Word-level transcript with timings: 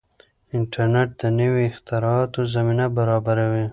انټرنیټ 0.57 1.09
د 1.21 1.23
نویو 1.39 1.67
اختراعاتو 1.71 2.39
زمینه 2.53 2.85
برابروي. 2.97 3.65